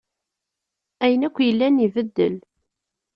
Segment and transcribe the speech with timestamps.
[1.03, 2.35] Ayen akk yellan ibeddel.